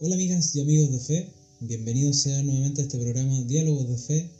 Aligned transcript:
Hola 0.00 0.16
amigas 0.16 0.56
y 0.56 0.60
amigos 0.60 0.90
de 0.90 0.98
fe, 0.98 1.32
bienvenidos 1.60 2.22
sean 2.22 2.46
nuevamente 2.46 2.80
a 2.80 2.84
este 2.84 2.98
programa 2.98 3.40
Diálogos 3.42 3.88
de 3.88 3.96
Fe. 3.96 4.30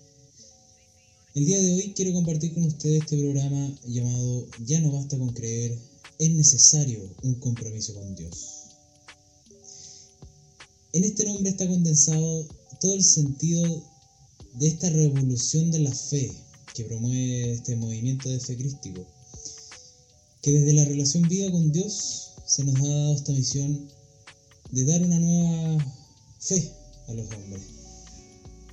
El 1.37 1.47
día 1.47 1.63
de 1.63 1.75
hoy 1.75 1.93
quiero 1.95 2.13
compartir 2.13 2.53
con 2.55 2.65
ustedes 2.65 3.03
este 3.03 3.19
programa 3.19 3.73
llamado 3.87 4.49
Ya 4.67 4.81
no 4.81 4.91
basta 4.91 5.17
con 5.17 5.33
creer, 5.33 5.79
es 6.19 6.31
necesario 6.31 7.09
un 7.23 7.37
compromiso 7.37 7.95
con 7.95 8.17
Dios. 8.17 8.65
En 10.93 11.05
este 11.05 11.25
nombre 11.25 11.51
está 11.51 11.69
condensado 11.69 12.49
todo 12.81 12.95
el 12.95 13.05
sentido 13.05 13.85
de 14.55 14.67
esta 14.67 14.91
revolución 14.91 15.71
de 15.71 15.79
la 15.79 15.93
fe 15.93 16.33
que 16.75 16.83
promueve 16.85 17.53
este 17.53 17.77
movimiento 17.77 18.29
de 18.29 18.41
fe 18.41 18.57
crístico, 18.57 19.07
que 20.43 20.51
desde 20.51 20.73
la 20.73 20.85
relación 20.85 21.29
viva 21.29 21.51
con 21.53 21.71
Dios 21.71 22.33
se 22.47 22.65
nos 22.65 22.75
ha 22.77 22.89
dado 22.89 23.15
esta 23.15 23.33
misión 23.33 23.89
de 24.73 24.85
dar 24.85 25.03
una 25.03 25.19
nueva 25.21 25.97
fe 26.41 26.73
a 27.07 27.15
los 27.15 27.31
hombres, 27.33 27.63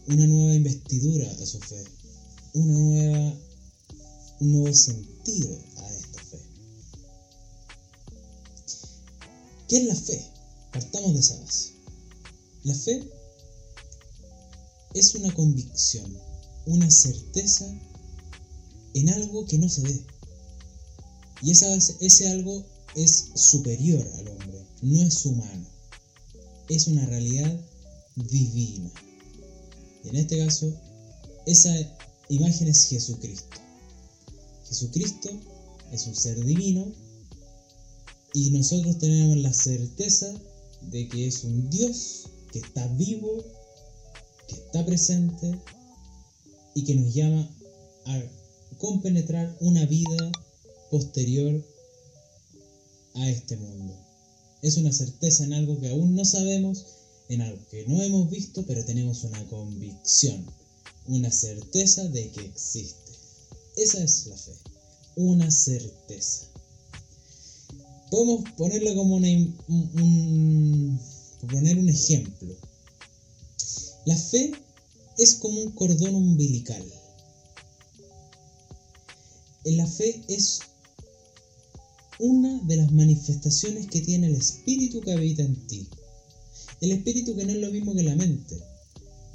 una 0.08 0.26
nueva 0.26 0.56
investidura 0.56 1.32
a 1.32 1.46
su 1.46 1.60
fe, 1.60 1.84
una 2.56 2.74
nueva, 2.74 3.38
un 4.40 4.52
nuevo 4.52 4.74
sentido 4.74 5.60
a 5.78 5.94
esta 5.94 6.24
fe. 6.24 6.40
¿Qué 9.68 9.78
es 9.78 9.84
la 9.86 9.96
fe? 9.96 10.26
Partamos 10.74 11.14
de 11.14 11.20
esa 11.20 11.40
base. 11.40 11.74
La 12.64 12.74
fe 12.74 13.08
es 14.96 15.14
una 15.14 15.32
convicción, 15.36 16.18
una 16.66 16.90
certeza 16.90 17.66
en 18.96 19.10
algo 19.10 19.46
que 19.46 19.60
no 19.60 19.70
se 19.70 19.82
ve. 19.82 20.04
Y 21.42 21.52
ese 21.52 22.28
algo 22.30 22.66
es 22.96 23.30
superior 23.36 24.06
al 24.18 24.28
hombre, 24.30 24.66
no 24.82 25.02
es 25.02 25.26
humano 25.26 25.80
es 26.70 26.88
una 26.88 27.06
realidad 27.06 27.60
divina. 28.16 28.92
Y 30.04 30.10
en 30.10 30.16
este 30.16 30.38
caso, 30.38 30.72
esa 31.46 31.76
imagen 32.30 32.68
es 32.68 32.84
Jesucristo. 32.86 33.58
Jesucristo 34.68 35.30
es 35.92 36.06
un 36.06 36.16
ser 36.16 36.44
divino 36.46 36.92
y 38.34 38.52
nosotros 38.52 39.00
tenemos 39.00 39.38
la 39.38 39.52
certeza 39.52 40.32
de 40.92 41.08
que 41.08 41.28
es 41.28 41.44
un 41.44 41.70
Dios 41.70 42.26
que 42.52 42.60
está 42.60 42.86
vivo, 42.88 43.44
que 44.48 44.56
está 44.56 44.86
presente 44.86 45.60
y 46.76 46.84
que 46.84 46.96
nos 46.96 47.14
llama 47.14 47.50
a 48.06 48.22
compenetrar 48.78 49.58
una 49.60 49.86
vida 49.88 50.32
posterior 50.90 51.64
a 53.16 53.30
este 53.30 53.58
mundo. 53.58 53.96
Es 54.62 54.78
una 54.78 54.92
certeza 54.92 55.46
en 55.46 55.54
algo 55.54 55.80
que 55.80 55.90
aún 55.90 56.16
no 56.16 56.26
sabemos, 56.26 56.86
en 57.30 57.42
algo 57.42 57.60
que 57.70 57.86
no 57.88 58.02
hemos 58.02 58.30
visto, 58.30 58.66
pero 58.66 58.84
tenemos 58.84 59.24
una 59.24 59.48
convicción, 59.48 60.46
una 61.08 61.32
certeza 61.32 62.04
de 62.10 62.30
que 62.32 62.42
existe. 62.42 63.12
Esa 63.78 64.04
es 64.04 64.28
la 64.28 64.38
fe, 64.38 64.54
una 65.16 65.50
certeza. 65.50 66.48
Podemos 68.12 68.44
ponerlo 68.58 68.96
como 68.96 69.16
un, 69.16 71.00
poner 71.50 71.78
un 71.78 71.90
ejemplo. 71.90 72.56
La 74.06 74.18
fe 74.18 74.52
es 75.18 75.36
como 75.36 75.62
un 75.62 75.72
cordón 75.72 76.16
umbilical. 76.16 76.84
La 79.66 79.86
fe 79.86 80.22
es 80.28 80.62
una 82.20 82.62
de 82.64 82.76
las 82.76 82.92
manifestaciones 82.92 83.88
que 83.88 84.02
tiene 84.02 84.28
el 84.28 84.36
espíritu 84.36 85.00
que 85.00 85.14
habita 85.14 85.42
en 85.42 85.56
ti. 85.68 85.88
El 86.82 86.92
espíritu 86.92 87.34
que 87.36 87.46
no 87.46 87.52
es 87.54 87.60
lo 87.60 87.72
mismo 87.72 87.96
que 87.96 88.04
la 88.04 88.16
mente, 88.16 88.62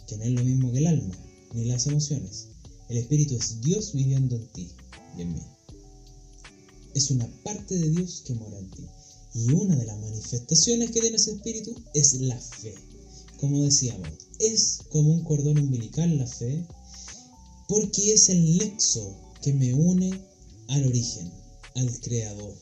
que 0.06 0.18
no 0.18 0.24
es 0.24 0.30
lo 0.32 0.44
mismo 0.44 0.70
que 0.70 0.78
el 0.78 0.86
alma, 0.86 1.14
ni 1.54 1.64
las 1.64 1.86
emociones. 1.86 2.48
El 2.90 2.98
espíritu 2.98 3.36
es 3.36 3.62
Dios 3.62 3.94
viviendo 3.94 4.36
en 4.36 4.46
ti 4.48 4.68
y 5.16 5.22
en 5.22 5.32
mí. 5.32 5.40
Es 6.94 7.10
una 7.10 7.26
parte 7.42 7.78
de 7.78 7.90
Dios 7.90 8.22
que 8.26 8.34
mora 8.34 8.58
en 8.58 8.70
ti. 8.70 8.84
Y 9.34 9.50
una 9.52 9.76
de 9.76 9.86
las 9.86 9.98
manifestaciones 9.98 10.90
que 10.90 11.00
tiene 11.00 11.16
ese 11.16 11.32
espíritu 11.32 11.74
es 11.94 12.14
la 12.20 12.38
fe. 12.38 12.74
Como 13.40 13.62
decíamos, 13.62 14.08
es 14.38 14.80
como 14.90 15.12
un 15.12 15.24
cordón 15.24 15.58
umbilical 15.58 16.18
la 16.18 16.26
fe, 16.26 16.66
porque 17.66 18.12
es 18.12 18.28
el 18.28 18.58
nexo 18.58 19.16
que 19.42 19.54
me 19.54 19.72
une 19.72 20.20
al 20.68 20.86
origen, 20.86 21.32
al 21.74 22.00
creador. 22.00 22.54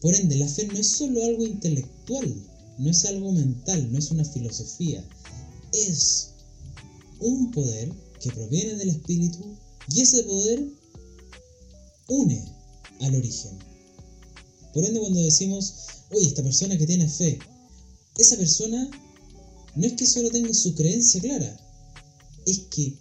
Por 0.00 0.14
ende, 0.14 0.36
la 0.36 0.48
fe 0.48 0.66
no 0.66 0.78
es 0.78 0.88
solo 0.88 1.24
algo 1.24 1.44
intelectual, 1.44 2.34
no 2.78 2.90
es 2.90 3.04
algo 3.06 3.32
mental, 3.32 3.90
no 3.90 3.98
es 3.98 4.10
una 4.10 4.24
filosofía, 4.24 5.04
es 5.72 6.28
un 7.20 7.50
poder 7.50 7.92
que 8.20 8.30
proviene 8.30 8.74
del 8.76 8.90
espíritu 8.90 9.56
y 9.88 10.00
ese 10.00 10.22
poder 10.24 10.66
une 12.08 12.44
al 13.00 13.14
origen. 13.14 13.58
Por 14.74 14.84
ende, 14.84 15.00
cuando 15.00 15.20
decimos, 15.20 15.74
oye, 16.10 16.26
esta 16.26 16.42
persona 16.42 16.76
que 16.76 16.86
tiene 16.86 17.08
fe, 17.08 17.38
esa 18.18 18.36
persona 18.36 18.90
no 19.74 19.86
es 19.86 19.94
que 19.94 20.06
solo 20.06 20.30
tenga 20.30 20.52
su 20.52 20.74
creencia 20.74 21.20
clara, 21.20 21.58
es 22.46 22.60
que 22.70 22.96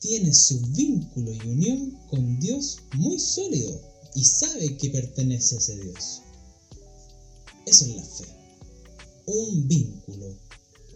tiene 0.00 0.32
su 0.32 0.60
vínculo 0.60 1.32
y 1.32 1.40
unión 1.48 1.98
con 2.08 2.38
Dios 2.38 2.78
muy 2.94 3.18
sólido 3.18 3.80
y 4.14 4.24
sabe 4.24 4.76
que 4.76 4.90
pertenece 4.90 5.56
a 5.56 5.58
ese 5.58 5.76
Dios. 5.76 6.22
Es 7.66 7.82
la 7.88 8.02
fe. 8.04 8.24
Un 9.26 9.66
vínculo. 9.66 10.38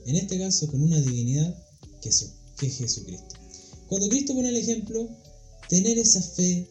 En 0.07 0.15
este 0.15 0.39
caso 0.39 0.69
con 0.69 0.81
una 0.81 1.01
divinidad 1.01 1.53
que 2.01 2.11
es, 2.11 2.33
Jesucristo. 2.61 3.35
Cuando 3.89 4.09
Cristo 4.09 4.35
pone 4.35 4.51
el 4.51 4.57
ejemplo, 4.57 5.09
tener 5.69 5.99
esa 5.99 6.23
fe 6.23 6.71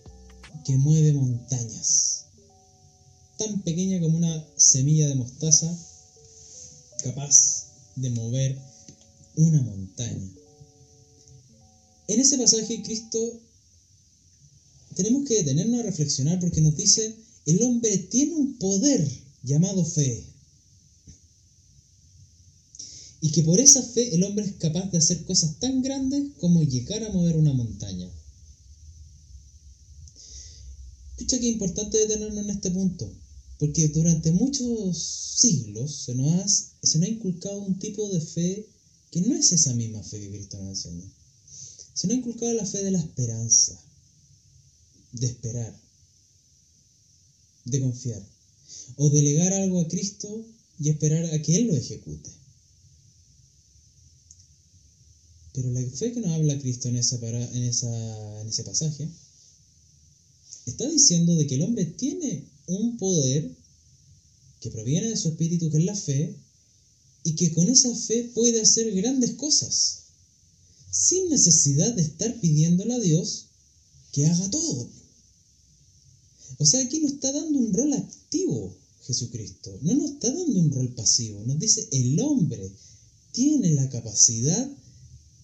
que 0.66 0.78
mueve 0.78 1.12
montañas. 1.12 2.28
Tan 3.38 3.62
pequeña 3.64 4.00
como 4.00 4.18
una 4.18 4.48
semilla 4.56 5.08
de 5.10 5.16
mostaza, 5.16 5.78
capaz 7.04 7.66
de 7.98 8.10
mover 8.12 8.58
una 9.36 9.62
montaña. 9.62 10.31
En 12.08 12.20
ese 12.22 12.38
pasaje 12.38 12.81
Cristo 12.84 13.42
tenemos 14.96 15.28
que 15.28 15.36
detenernos 15.36 15.81
a 15.81 15.84
reflexionar 15.84 16.40
porque 16.40 16.62
nos 16.62 16.76
dice, 16.78 17.16
el 17.46 17.62
hombre 17.64 17.98
tiene 17.98 18.36
un 18.36 18.58
poder 18.58 19.28
llamado 19.44 19.85
fe. 19.85 20.25
Y 23.22 23.31
que 23.31 23.44
por 23.44 23.59
esa 23.59 23.83
fe 23.83 24.16
el 24.16 24.23
hombre 24.23 24.45
es 24.45 24.53
capaz 24.53 24.89
de 24.91 24.97
hacer 24.97 25.25
cosas 25.25 25.59
tan 25.59 25.81
grandes 25.81 26.31
como 26.39 26.63
llegar 26.63 27.03
a 27.03 27.11
mover 27.11 27.35
una 27.35 27.53
montaña. 27.53 28.09
Escucha 31.11 31.39
que 31.39 31.47
importante 31.47 31.97
detenernos 31.97 32.45
en 32.45 32.50
este 32.50 32.72
punto, 32.72 33.11
porque 33.57 33.89
durante 33.89 34.31
muchos 34.31 34.97
siglos 34.97 35.94
se 36.06 36.16
nos, 36.16 36.33
ha, 36.33 36.47
se 36.47 37.00
nos 37.00 37.07
ha 37.07 37.11
inculcado 37.11 37.59
un 37.59 37.77
tipo 37.77 38.07
de 38.07 38.21
fe 38.21 38.69
que 39.11 39.21
no 39.21 39.35
es 39.35 39.51
esa 39.51 39.73
misma 39.73 40.01
fe 40.01 40.19
que 40.21 40.29
Cristo 40.29 40.57
nos 40.57 40.85
enseña. 40.85 41.11
Se 41.94 42.07
nos 42.07 42.16
ha 42.16 42.19
inculcado 42.19 42.53
la 42.53 42.66
fe 42.66 42.83
de 42.83 42.91
la 42.91 43.00
esperanza, 43.00 43.77
de 45.11 45.27
esperar, 45.27 45.77
de 47.66 47.81
confiar 47.81 48.38
o 48.97 49.09
delegar 49.09 49.53
algo 49.53 49.81
a 49.81 49.88
Cristo 49.88 50.46
y 50.80 50.90
esperar 50.90 51.25
a 51.25 51.41
que 51.41 51.56
Él 51.56 51.68
lo 51.68 51.75
ejecute. 51.75 52.30
Pero 55.53 55.72
la 55.72 55.81
fe 55.81 56.13
que 56.13 56.22
nos 56.22 56.31
habla 56.31 56.59
Cristo 56.59 56.88
en, 56.88 56.96
esa, 56.96 57.18
en, 57.18 57.63
esa, 57.63 58.41
en 58.41 58.47
ese 58.47 58.63
pasaje 58.63 59.07
está 60.66 60.88
diciendo 60.88 61.35
de 61.35 61.47
que 61.47 61.56
el 61.56 61.63
hombre 61.63 61.85
tiene 61.85 62.46
un 62.68 62.98
poder 62.98 63.56
que 64.62 64.69
proviene 64.69 65.10
de 65.10 65.18
su 65.18 65.30
espíritu, 65.30 65.69
que 65.69 65.77
es 65.77 65.83
la 65.86 65.95
fe, 65.95 66.36
y 67.24 67.36
que 67.36 67.51
con 67.51 67.68
esa 67.68 67.94
fe 67.95 68.31
puede 68.33 68.62
hacer 68.62 68.94
grandes 68.94 69.31
cosas, 69.31 70.04
sin 70.92 71.30
necesidad 71.30 71.94
de 71.94 72.01
estar 72.01 72.39
pidiéndole 72.39 72.94
a 72.94 73.00
Dios 73.00 73.45
que 74.12 74.25
haga 74.25 74.50
todo. 74.50 74.89
O 76.57 76.66
sea, 76.66 76.84
aquí 76.84 77.00
nos 77.00 77.13
está 77.13 77.31
dando 77.31 77.60
un 77.60 77.74
rol 77.74 77.94
activo 77.94 78.75
Jesucristo. 79.10 79.78
No 79.81 79.96
nos 79.96 80.12
está 80.12 80.31
dando 80.31 80.60
un 80.60 80.72
rol 80.72 80.94
pasivo. 80.94 81.42
Nos 81.46 81.57
dice, 81.60 81.88
el 81.92 82.19
hombre 82.19 82.72
tiene 83.31 83.72
la 83.74 83.90
capacidad 83.90 84.69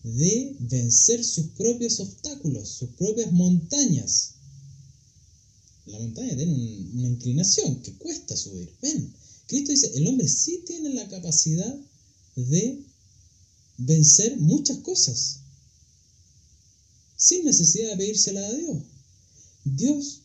de 0.03 0.55
vencer 0.59 1.23
sus 1.23 1.47
propios 1.47 1.99
obstáculos, 1.99 2.69
sus 2.69 2.89
propias 2.91 3.31
montañas. 3.31 4.33
La 5.87 5.99
montaña 5.99 6.35
tiene 6.35 6.53
una 6.93 7.07
inclinación 7.07 7.81
que 7.81 7.93
cuesta 7.93 8.37
subir. 8.37 8.71
Ven, 8.81 9.11
Cristo 9.47 9.71
dice, 9.71 9.91
el 9.95 10.07
hombre 10.07 10.27
sí 10.27 10.63
tiene 10.65 10.93
la 10.93 11.07
capacidad 11.07 11.75
de 12.35 12.83
vencer 13.77 14.37
muchas 14.37 14.77
cosas 14.79 15.39
sin 17.17 17.45
necesidad 17.45 17.89
de 17.91 17.97
pedírsela 17.97 18.45
a 18.45 18.53
Dios. 18.53 18.77
Dios 19.63 20.21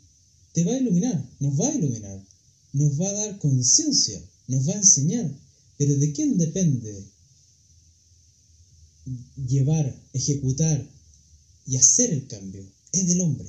te 0.60 0.66
va 0.66 0.74
a 0.74 0.78
iluminar, 0.78 1.26
nos 1.40 1.58
va 1.58 1.68
a 1.68 1.74
iluminar, 1.74 2.22
nos 2.74 3.00
va 3.00 3.08
a 3.08 3.12
dar 3.14 3.38
conciencia, 3.38 4.22
nos 4.46 4.68
va 4.68 4.74
a 4.74 4.76
enseñar. 4.76 5.34
Pero 5.78 5.96
¿de 5.96 6.12
quién 6.12 6.36
depende 6.36 7.02
llevar, 9.48 9.98
ejecutar 10.12 10.86
y 11.66 11.76
hacer 11.76 12.10
el 12.10 12.26
cambio? 12.26 12.62
Es 12.92 13.06
del 13.06 13.22
hombre. 13.22 13.48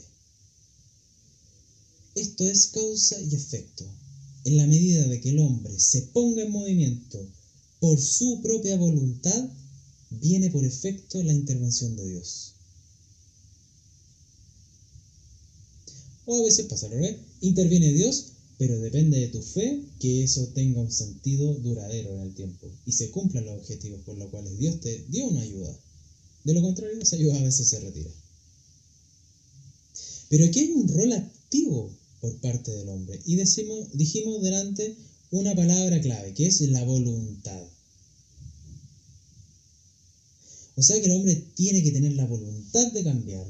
Esto 2.15 2.47
es 2.47 2.67
causa 2.67 3.19
y 3.19 3.35
efecto. 3.35 3.85
En 4.45 4.55
la 4.55 4.67
medida 4.67 5.05
de 5.05 5.19
que 5.19 5.31
el 5.31 5.39
hombre 5.39 5.77
se 5.77 6.03
ponga 6.13 6.43
en 6.43 6.51
movimiento 6.51 7.19
por 7.81 7.99
su 7.99 8.39
propia 8.41 8.77
voluntad, 8.77 9.49
viene 10.11 10.49
por 10.49 10.63
efecto 10.63 11.21
la 11.23 11.33
intervención 11.33 11.97
de 11.97 12.07
Dios. 12.07 12.53
O 16.25 16.39
a 16.39 16.43
veces 16.43 16.67
pasa 16.67 16.85
al 16.85 16.93
revés, 16.93 17.17
interviene 17.41 17.93
Dios, 17.93 18.27
pero 18.57 18.79
depende 18.79 19.19
de 19.19 19.27
tu 19.29 19.41
fe 19.41 19.81
que 19.99 20.23
eso 20.23 20.47
tenga 20.53 20.81
un 20.81 20.91
sentido 20.91 21.53
duradero 21.55 22.13
en 22.13 22.21
el 22.21 22.33
tiempo 22.35 22.67
y 22.85 22.91
se 22.91 23.09
cumplan 23.09 23.45
los 23.45 23.55
objetivos 23.55 24.01
por 24.01 24.17
los 24.17 24.29
cuales 24.29 24.57
Dios 24.59 24.79
te 24.79 25.03
dio 25.09 25.25
una 25.25 25.41
ayuda. 25.41 25.75
De 26.43 26.53
lo 26.53 26.61
contrario, 26.61 27.01
esa 27.01 27.15
ayuda 27.15 27.39
a 27.39 27.43
veces 27.43 27.67
se 27.67 27.79
retira. 27.79 28.11
Pero 30.29 30.45
aquí 30.45 30.59
hay 30.59 30.71
un 30.71 30.87
rol 30.87 31.11
activo 31.13 31.91
por 32.21 32.39
parte 32.39 32.71
del 32.71 32.89
hombre. 32.89 33.19
Y 33.25 33.35
decimos, 33.35 33.89
dijimos 33.93 34.41
delante 34.41 34.95
una 35.31 35.55
palabra 35.55 35.99
clave, 35.99 36.33
que 36.33 36.45
es 36.45 36.61
la 36.61 36.83
voluntad. 36.83 37.63
O 40.75 40.81
sea 40.81 40.99
que 40.99 41.07
el 41.07 41.11
hombre 41.11 41.35
tiene 41.55 41.83
que 41.83 41.91
tener 41.91 42.13
la 42.13 42.25
voluntad 42.25 42.91
de 42.91 43.03
cambiar, 43.03 43.45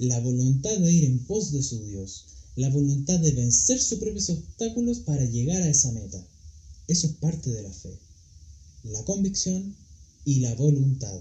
la 0.00 0.20
voluntad 0.20 0.76
de 0.78 0.92
ir 0.92 1.04
en 1.04 1.20
pos 1.20 1.52
de 1.52 1.62
su 1.62 1.84
Dios, 1.84 2.24
la 2.56 2.68
voluntad 2.68 3.20
de 3.20 3.32
vencer 3.32 3.80
sus 3.80 3.98
propios 3.98 4.28
obstáculos 4.30 4.98
para 4.98 5.24
llegar 5.24 5.62
a 5.62 5.68
esa 5.68 5.92
meta. 5.92 6.26
Eso 6.88 7.06
es 7.06 7.12
parte 7.14 7.50
de 7.50 7.62
la 7.62 7.72
fe, 7.72 7.96
la 8.84 9.04
convicción 9.04 9.76
y 10.24 10.40
la 10.40 10.54
voluntad. 10.56 11.20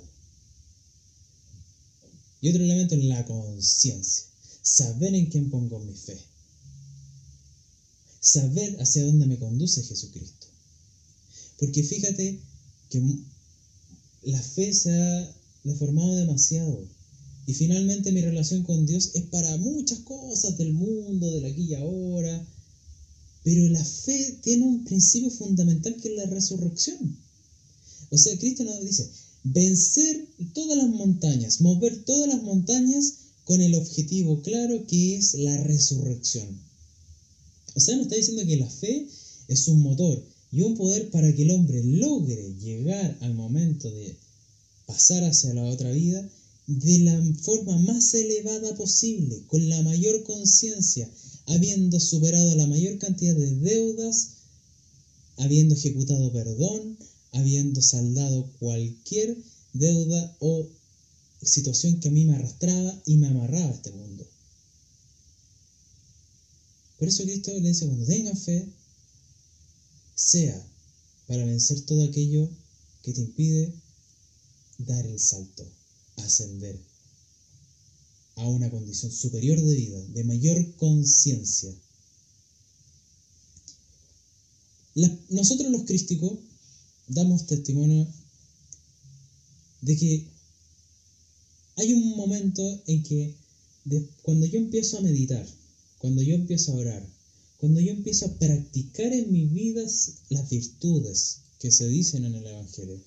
Y 2.42 2.50
otro 2.50 2.64
elemento 2.64 2.96
es 2.96 3.04
la 3.04 3.26
conciencia, 3.26 4.26
saber 4.62 5.14
en 5.14 5.28
quién 5.28 5.50
pongo 5.50 5.80
mi 5.80 5.94
fe 5.94 6.18
saber 8.20 8.82
hacia 8.82 9.06
dónde 9.06 9.26
me 9.26 9.40
conduce 9.40 9.84
Jesucristo. 9.84 10.48
Porque 11.58 11.84
fíjate 11.84 12.40
que 12.90 13.02
la 14.24 14.42
fe 14.42 14.74
se 14.74 14.92
ha 14.92 15.36
deformado 15.64 16.16
demasiado. 16.16 16.86
Y 17.50 17.56
finalmente 17.56 18.12
mi 18.12 18.22
relación 18.22 18.62
con 18.62 18.86
Dios 18.86 19.10
es 19.16 19.24
para 19.24 19.58
muchas 19.58 19.98
cosas 20.02 20.56
del 20.60 20.72
mundo, 20.72 21.32
del 21.32 21.46
aquí 21.46 21.64
y 21.64 21.74
ahora. 21.74 22.48
Pero 23.44 23.68
la 23.70 23.84
fe 23.84 24.38
tiene 24.44 24.66
un 24.66 24.84
principio 24.84 25.32
fundamental 25.32 25.96
que 25.96 26.10
es 26.10 26.16
la 26.16 26.28
resurrección. 26.28 27.18
O 28.12 28.20
sea, 28.20 28.38
Cristo 28.38 28.64
nos 28.66 28.80
dice, 28.82 29.10
vencer 29.44 30.28
todas 30.54 30.78
las 30.78 30.90
montañas, 30.90 31.60
mover 31.62 32.04
todas 32.04 32.28
las 32.32 32.44
montañas 32.44 33.14
con 33.46 33.60
el 33.64 33.74
objetivo 33.74 34.44
claro 34.44 34.86
que 34.86 35.18
es 35.18 35.34
la 35.34 35.58
resurrección. 35.58 36.56
O 37.74 37.80
sea, 37.80 37.96
nos 37.96 38.04
está 38.04 38.16
diciendo 38.16 38.46
que 38.46 38.58
la 38.58 38.70
fe 38.70 39.08
es 39.48 39.68
un 39.68 39.82
motor 39.82 40.24
y 40.52 40.62
un 40.62 40.78
poder 40.78 41.10
para 41.10 41.36
que 41.36 41.42
el 41.42 41.50
hombre 41.50 41.84
logre 41.84 42.54
llegar 42.62 43.18
al 43.22 43.34
momento 43.34 43.90
de 43.90 44.16
pasar 44.86 45.24
hacia 45.24 45.56
la 45.56 45.64
otra 45.66 45.92
vida 45.92 46.30
de 46.70 47.00
la 47.00 47.20
forma 47.42 47.80
más 47.80 48.14
elevada 48.14 48.76
posible, 48.76 49.42
con 49.48 49.68
la 49.70 49.82
mayor 49.82 50.24
conciencia, 50.24 51.10
habiendo 51.48 52.00
superado 52.00 52.54
la 52.54 52.68
mayor 52.68 53.00
cantidad 53.00 53.36
de 53.36 53.56
deudas, 53.56 54.34
habiendo 55.38 55.74
ejecutado 55.74 56.32
perdón, 56.32 56.96
habiendo 57.32 57.82
saldado 57.82 58.52
cualquier 58.60 59.36
deuda 59.74 60.38
o 60.42 60.68
situación 61.42 62.00
que 62.00 62.10
a 62.10 62.12
mí 62.12 62.26
me 62.26 62.36
arrastraba 62.36 63.02
y 63.08 63.18
me 63.18 63.30
amarraba 63.30 63.70
a 63.70 63.74
este 63.74 63.92
mundo. 63.92 64.28
Por 67.00 67.08
eso 67.08 67.24
Cristo 67.24 67.52
le 67.52 67.68
dice, 67.68 67.88
cuando 67.88 68.06
tengan 68.06 68.38
fe, 68.38 68.68
sea 70.14 70.64
para 71.26 71.46
vencer 71.46 71.82
todo 71.82 72.04
aquello 72.04 72.48
que 73.02 73.14
te 73.14 73.22
impide 73.22 73.74
dar 74.78 75.04
el 75.08 75.20
salto, 75.20 75.66
ascender 76.24 76.80
a 78.36 78.48
una 78.48 78.70
condición 78.70 79.12
superior 79.12 79.60
de 79.62 79.76
vida, 79.76 80.02
de 80.14 80.24
mayor 80.24 80.76
conciencia. 80.78 81.74
Nosotros 85.30 85.72
los 85.72 85.84
crísticos 85.84 86.40
damos 87.08 87.46
testimonio 87.46 88.08
de 89.82 89.98
que 89.98 90.28
hay 91.76 91.94
un 91.94 92.16
momento 92.16 92.62
en 92.88 93.04
que 93.04 93.36
cuando 94.24 94.46
yo 94.46 94.60
empiezo 94.60 94.98
a 94.98 95.02
meditar, 95.02 95.46
cuando 96.00 96.22
yo 96.22 96.36
empiezo 96.36 96.72
a 96.72 96.76
orar, 96.76 97.08
cuando 97.58 97.80
yo 97.80 97.92
empiezo 97.92 98.26
a 98.26 98.34
practicar 98.38 99.12
en 99.14 99.32
mi 99.32 99.46
vida 99.46 99.84
las 100.30 100.50
virtudes 100.50 101.40
que 101.60 101.72
se 101.72 101.88
dicen 101.88 102.26
en 102.26 102.36
el 102.36 102.46
Evangelio, 102.46 103.02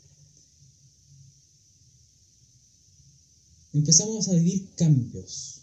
empezamos 3.73 4.29
a 4.29 4.35
vivir 4.35 4.69
cambios. 4.77 5.61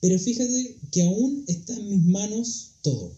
Pero 0.00 0.18
fíjate 0.18 0.76
que 0.90 1.02
aún 1.02 1.44
está 1.46 1.74
en 1.74 1.88
mis 1.88 2.04
manos 2.04 2.70
todo. 2.82 3.12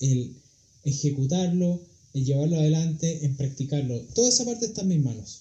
El 0.00 0.36
ejecutarlo, 0.84 1.80
el 2.12 2.24
llevarlo 2.24 2.56
adelante, 2.56 3.24
en 3.24 3.36
practicarlo. 3.36 4.00
Toda 4.14 4.28
esa 4.28 4.44
parte 4.44 4.66
está 4.66 4.82
en 4.82 4.88
mis 4.88 5.02
manos. 5.02 5.40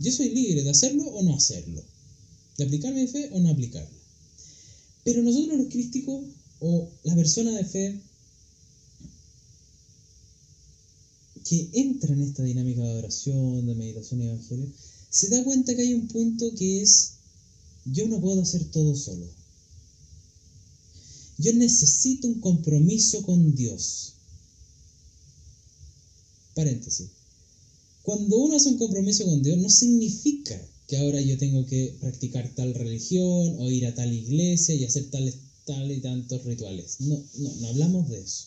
Yo 0.00 0.12
soy 0.12 0.30
libre 0.30 0.62
de 0.62 0.70
hacerlo 0.70 1.04
o 1.04 1.22
no 1.22 1.34
hacerlo. 1.34 1.82
De 2.58 2.64
aplicar 2.64 2.92
mi 2.92 3.06
fe 3.06 3.30
o 3.32 3.40
no 3.40 3.50
aplicarla. 3.50 3.88
Pero 5.02 5.22
nosotros 5.22 5.58
los 5.58 5.68
crísticos 5.68 6.24
o 6.60 6.88
la 7.04 7.14
persona 7.14 7.52
de 7.52 7.64
fe 7.64 8.00
que 11.48 11.68
entra 11.72 12.12
en 12.14 12.22
esta 12.22 12.42
dinámica 12.42 12.82
de 12.82 12.98
oración, 12.98 13.66
de 13.66 13.74
meditación 13.74 14.22
y 14.22 14.26
evangelio, 14.26 14.66
se 15.14 15.28
da 15.28 15.44
cuenta 15.44 15.76
que 15.76 15.82
hay 15.82 15.94
un 15.94 16.08
punto 16.08 16.52
que 16.56 16.82
es, 16.82 17.12
yo 17.84 18.08
no 18.08 18.20
puedo 18.20 18.42
hacer 18.42 18.64
todo 18.72 18.96
solo. 18.96 19.24
Yo 21.38 21.52
necesito 21.52 22.26
un 22.26 22.40
compromiso 22.40 23.22
con 23.22 23.54
Dios. 23.54 24.14
Paréntesis. 26.56 27.10
Cuando 28.02 28.38
uno 28.38 28.56
hace 28.56 28.70
un 28.70 28.78
compromiso 28.78 29.24
con 29.24 29.40
Dios, 29.40 29.56
no 29.58 29.70
significa 29.70 30.60
que 30.88 30.96
ahora 30.96 31.20
yo 31.20 31.38
tengo 31.38 31.64
que 31.64 31.96
practicar 32.00 32.52
tal 32.56 32.74
religión 32.74 33.54
o 33.60 33.70
ir 33.70 33.86
a 33.86 33.94
tal 33.94 34.12
iglesia 34.12 34.74
y 34.74 34.84
hacer 34.84 35.12
tales 35.12 35.36
tal 35.64 35.92
y 35.92 36.00
tantos 36.00 36.42
rituales. 36.42 36.96
No, 36.98 37.22
no, 37.38 37.54
no 37.54 37.68
hablamos 37.68 38.08
de 38.08 38.18
eso. 38.20 38.46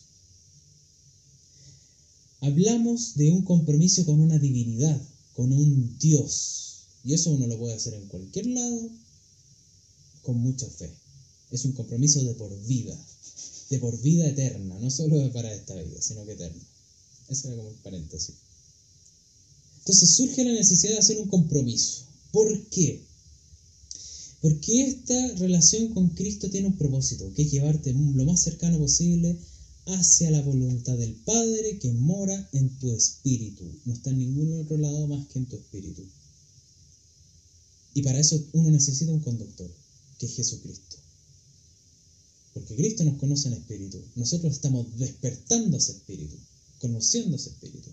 Hablamos 2.40 3.14
de 3.14 3.30
un 3.30 3.42
compromiso 3.42 4.04
con 4.04 4.20
una 4.20 4.38
divinidad, 4.38 5.00
con 5.32 5.50
un 5.50 5.96
Dios. 5.98 6.67
Y 7.08 7.14
eso 7.14 7.30
uno 7.30 7.46
lo 7.46 7.56
puede 7.56 7.72
hacer 7.72 7.94
en 7.94 8.06
cualquier 8.08 8.48
lado 8.48 8.90
con 10.24 10.36
mucha 10.36 10.66
fe. 10.66 10.92
Es 11.50 11.64
un 11.64 11.72
compromiso 11.72 12.22
de 12.22 12.34
por 12.34 12.54
vida, 12.66 12.94
de 13.70 13.78
por 13.78 13.98
vida 14.02 14.28
eterna, 14.28 14.78
no 14.78 14.90
solo 14.90 15.32
para 15.32 15.54
esta 15.54 15.74
vida, 15.74 16.02
sino 16.02 16.26
que 16.26 16.32
eterna. 16.32 16.62
Ese 17.30 17.48
era 17.48 17.56
como 17.56 17.70
un 17.70 17.76
paréntesis. 17.76 18.34
Entonces 19.78 20.16
surge 20.16 20.44
la 20.44 20.52
necesidad 20.52 20.92
de 20.92 20.98
hacer 20.98 21.16
un 21.16 21.28
compromiso. 21.28 22.02
¿Por 22.30 22.66
qué? 22.66 23.02
Porque 24.42 24.88
esta 24.88 25.28
relación 25.36 25.94
con 25.94 26.10
Cristo 26.10 26.50
tiene 26.50 26.66
un 26.66 26.76
propósito, 26.76 27.32
que 27.32 27.40
es 27.40 27.50
llevarte 27.50 27.94
lo 27.94 28.24
más 28.26 28.42
cercano 28.42 28.76
posible 28.76 29.34
hacia 29.86 30.30
la 30.30 30.42
voluntad 30.42 30.98
del 30.98 31.14
Padre 31.14 31.78
que 31.78 31.90
mora 31.90 32.50
en 32.52 32.68
tu 32.78 32.92
espíritu. 32.92 33.64
No 33.86 33.94
está 33.94 34.10
en 34.10 34.18
ningún 34.18 34.60
otro 34.60 34.76
lado 34.76 35.06
más 35.06 35.26
que 35.28 35.38
en 35.38 35.46
tu 35.46 35.56
espíritu. 35.56 36.04
Y 37.98 38.02
para 38.02 38.20
eso 38.20 38.40
uno 38.52 38.70
necesita 38.70 39.10
un 39.10 39.18
conductor, 39.18 39.68
que 40.20 40.26
es 40.26 40.36
Jesucristo. 40.36 40.96
Porque 42.54 42.76
Cristo 42.76 43.02
nos 43.02 43.18
conoce 43.18 43.48
en 43.48 43.54
espíritu. 43.54 44.00
Nosotros 44.14 44.52
estamos 44.52 44.86
despertando 44.98 45.76
ese 45.76 45.90
espíritu, 45.90 46.36
conociendo 46.78 47.34
ese 47.34 47.48
espíritu. 47.48 47.90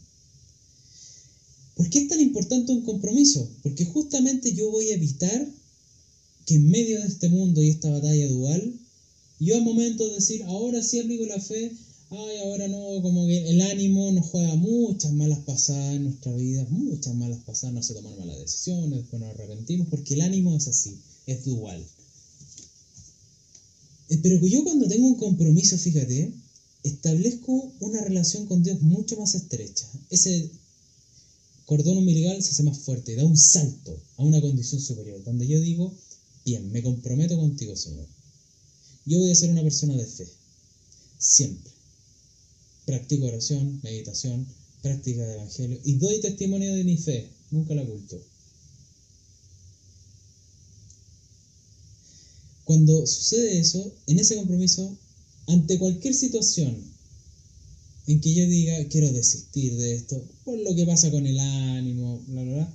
¿Por 1.74 1.90
qué 1.90 2.02
es 2.04 2.08
tan 2.08 2.22
importante 2.22 2.72
un 2.72 2.84
compromiso? 2.84 3.50
Porque 3.64 3.84
justamente 3.86 4.54
yo 4.54 4.70
voy 4.70 4.92
a 4.92 4.94
evitar 4.94 5.52
que 6.46 6.54
en 6.54 6.70
medio 6.70 7.02
de 7.02 7.08
este 7.08 7.28
mundo 7.28 7.64
y 7.64 7.70
esta 7.72 7.90
batalla 7.90 8.28
dual, 8.28 8.80
yo 9.40 9.58
a 9.58 9.62
momentos 9.62 10.08
de 10.08 10.16
decir, 10.18 10.44
ahora 10.44 10.84
sí 10.84 11.00
aplico 11.00 11.26
la 11.26 11.42
fe, 11.42 11.72
ay, 12.10 12.38
ahora 12.44 12.68
no, 12.68 13.02
como 13.02 13.26
que 13.26 13.50
el 13.50 13.62
ánimo 13.62 14.12
nos 14.12 14.26
juega 14.28 14.56
muchas 14.56 15.12
malas 15.14 15.40
pasadas 15.40 15.96
en 15.96 16.04
nuestra 16.04 16.36
vida, 16.36 16.66
muchas 16.70 17.16
malas 17.16 17.40
pasadas, 17.44 17.74
no 17.74 17.84
se 17.84 17.94
toman 17.94 18.18
malas 18.18 18.38
decisiones, 18.38 19.00
después 19.00 19.22
nos 19.22 19.32
arrepentimos, 19.32 19.88
porque 19.90 20.14
el 20.14 20.22
ánimo 20.22 20.56
es 20.56 20.68
así, 20.68 20.98
es 21.26 21.46
dual. 21.46 21.86
Eh, 24.10 24.20
Pero 24.22 24.46
yo 24.46 24.64
cuando 24.64 24.88
tengo 24.88 25.08
un 25.08 25.16
compromiso, 25.16 25.78
fíjate, 25.78 26.32
establezco 26.84 27.72
una 27.80 28.02
relación 28.02 28.46
con 28.46 28.62
Dios 28.64 28.82
mucho 28.82 29.18
más 29.18 29.34
estrecha. 29.34 29.88
Ese 30.10 30.50
cordón 31.66 31.98
umbilical 31.98 32.42
se 32.44 32.52
hace 32.52 32.64
más 32.64 32.78
fuerte 32.78 33.16
da 33.16 33.26
un 33.26 33.38
salto 33.38 34.00
a 34.18 34.24
una 34.24 34.40
condición 34.40 34.80
superior, 34.80 35.24
donde 35.24 35.48
yo 35.48 35.60
digo, 35.60 35.94
bien, 36.46 36.72
me 36.72 36.84
comprometo 36.84 37.38
contigo, 37.38 37.76
Señor. 37.76 38.08
Yo 39.06 39.20
voy 39.20 39.32
a 39.32 39.36
ser 39.36 39.50
una 39.50 39.64
persona 39.64 39.96
de 39.96 40.06
fe, 40.06 40.28
siempre. 41.18 41.75
Practico 42.86 43.26
oración, 43.26 43.80
meditación, 43.84 44.46
práctica 44.82 45.26
de 45.26 45.34
evangelio 45.34 45.80
y 45.84 45.96
doy 45.96 46.22
testimonio 46.22 46.76
de 46.76 46.84
mi 46.84 46.98
fe, 46.98 47.28
nunca 47.50 47.74
la 47.74 47.82
oculto. 47.82 48.22
Cuando 52.66 53.06
sucede 53.06 53.60
eso, 53.60 53.94
en 54.08 54.20
ese 54.20 54.36
compromiso, 54.36 54.98
ante 55.48 55.80
cualquier 55.80 56.14
situación 56.14 56.76
en 58.08 58.22
que 58.22 58.34
yo 58.34 58.48
diga 58.48 58.88
quiero 58.90 59.12
desistir 59.12 59.76
de 59.76 59.96
esto, 59.96 60.24
por 60.44 60.60
lo 60.60 60.76
que 60.76 60.86
pasa 60.86 61.10
con 61.10 61.26
el 61.26 61.40
ánimo, 61.40 62.22
bla, 62.28 62.44
bla, 62.44 62.54
bla, 62.54 62.74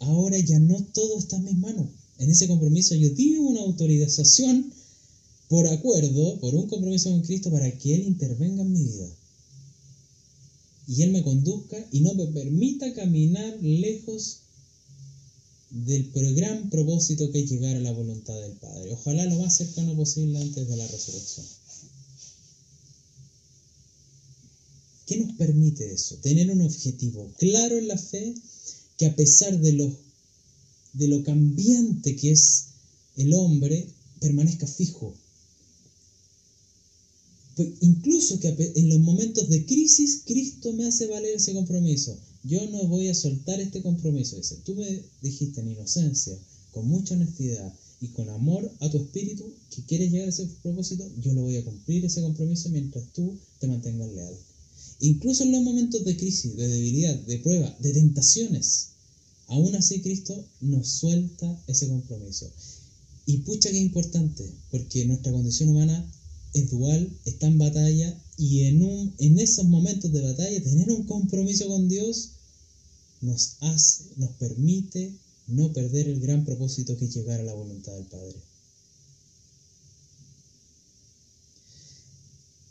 ahora 0.00 0.38
ya 0.38 0.58
no 0.58 0.82
todo 0.92 1.18
está 1.18 1.36
en 1.36 1.44
mis 1.44 1.58
manos. 1.58 1.88
En 2.18 2.30
ese 2.30 2.46
compromiso 2.46 2.94
yo 2.94 3.10
di 3.10 3.36
una 3.38 3.60
autorización 3.60 4.72
por 5.50 5.66
acuerdo, 5.66 6.38
por 6.38 6.54
un 6.54 6.68
compromiso 6.68 7.10
con 7.10 7.22
Cristo, 7.22 7.50
para 7.50 7.76
que 7.76 7.92
Él 7.92 8.04
intervenga 8.06 8.62
en 8.62 8.72
mi 8.72 8.84
vida. 8.84 9.08
Y 10.86 11.02
Él 11.02 11.10
me 11.10 11.24
conduzca 11.24 11.76
y 11.90 12.02
no 12.02 12.14
me 12.14 12.28
permita 12.28 12.94
caminar 12.94 13.58
lejos 13.60 14.42
del 15.70 16.08
gran 16.36 16.70
propósito 16.70 17.32
que 17.32 17.40
es 17.40 17.50
llegar 17.50 17.76
a 17.76 17.80
la 17.80 17.90
voluntad 17.90 18.40
del 18.40 18.52
Padre. 18.52 18.92
Ojalá 18.92 19.24
lo 19.24 19.40
más 19.40 19.56
cercano 19.56 19.96
posible 19.96 20.40
antes 20.40 20.68
de 20.68 20.76
la 20.76 20.86
resurrección. 20.86 21.46
¿Qué 25.06 25.16
nos 25.16 25.32
permite 25.32 25.92
eso? 25.92 26.14
Tener 26.22 26.48
un 26.52 26.60
objetivo 26.60 27.28
claro 27.38 27.76
en 27.76 27.88
la 27.88 27.98
fe 27.98 28.34
que 28.96 29.06
a 29.06 29.16
pesar 29.16 29.58
de 29.58 29.72
lo, 29.72 29.92
de 30.92 31.08
lo 31.08 31.24
cambiante 31.24 32.14
que 32.14 32.30
es 32.30 32.66
el 33.16 33.34
hombre, 33.34 33.88
permanezca 34.20 34.68
fijo. 34.68 35.12
Pues 37.56 37.68
incluso 37.80 38.38
que 38.38 38.72
en 38.76 38.88
los 38.88 39.00
momentos 39.00 39.48
de 39.48 39.66
crisis, 39.66 40.22
Cristo 40.24 40.72
me 40.72 40.86
hace 40.86 41.06
valer 41.06 41.34
ese 41.34 41.52
compromiso. 41.52 42.16
Yo 42.44 42.64
no 42.70 42.84
voy 42.84 43.08
a 43.08 43.14
soltar 43.14 43.60
este 43.60 43.82
compromiso. 43.82 44.36
Dice, 44.36 44.56
tú 44.64 44.74
me 44.74 45.02
dijiste 45.20 45.60
en 45.60 45.72
inocencia, 45.72 46.38
con 46.72 46.86
mucha 46.88 47.14
honestidad 47.14 47.74
y 48.00 48.08
con 48.08 48.28
amor 48.30 48.70
a 48.80 48.90
tu 48.90 48.96
espíritu 48.96 49.44
que 49.74 49.82
quieres 49.82 50.10
llegar 50.10 50.28
a 50.28 50.30
ese 50.30 50.46
propósito, 50.62 51.06
yo 51.20 51.34
lo 51.34 51.42
voy 51.42 51.56
a 51.56 51.64
cumplir 51.64 52.04
ese 52.04 52.22
compromiso 52.22 52.70
mientras 52.70 53.04
tú 53.12 53.36
te 53.58 53.66
mantengas 53.66 54.10
leal. 54.12 54.34
Incluso 55.00 55.44
en 55.44 55.52
los 55.52 55.62
momentos 55.62 56.04
de 56.04 56.16
crisis, 56.16 56.56
de 56.56 56.68
debilidad, 56.68 57.14
de 57.14 57.38
prueba, 57.38 57.76
de 57.80 57.92
tentaciones, 57.92 58.88
aún 59.48 59.74
así 59.74 60.00
Cristo 60.00 60.44
nos 60.60 60.88
suelta 60.88 61.62
ese 61.66 61.88
compromiso. 61.88 62.50
Y 63.26 63.38
pucha 63.38 63.70
que 63.70 63.78
importante, 63.78 64.50
porque 64.70 65.04
nuestra 65.04 65.32
condición 65.32 65.70
humana 65.70 66.10
es 66.52 66.70
dual, 66.70 67.10
está 67.24 67.46
en 67.46 67.58
batalla 67.58 68.18
y 68.36 68.64
en, 68.64 68.82
un, 68.82 69.14
en 69.18 69.38
esos 69.38 69.66
momentos 69.66 70.12
de 70.12 70.22
batalla 70.22 70.62
tener 70.62 70.90
un 70.90 71.04
compromiso 71.04 71.68
con 71.68 71.88
Dios 71.88 72.30
nos 73.20 73.56
hace, 73.60 74.04
nos 74.16 74.30
permite 74.32 75.14
no 75.46 75.72
perder 75.72 76.08
el 76.08 76.20
gran 76.20 76.44
propósito 76.44 76.96
que 76.96 77.04
es 77.04 77.14
llegar 77.14 77.40
a 77.40 77.44
la 77.44 77.54
voluntad 77.54 77.92
del 77.92 78.06
Padre. 78.06 78.36